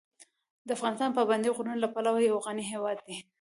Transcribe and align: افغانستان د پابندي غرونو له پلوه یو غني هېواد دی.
افغانستان 0.75 1.09
د 1.11 1.15
پابندي 1.17 1.49
غرونو 1.55 1.81
له 1.83 1.87
پلوه 1.93 2.19
یو 2.29 2.37
غني 2.45 2.65
هېواد 2.71 2.97
دی. 3.07 3.17